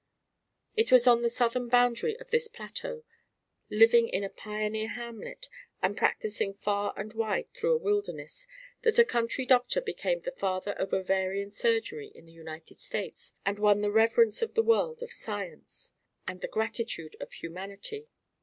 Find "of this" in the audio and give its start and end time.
2.17-2.47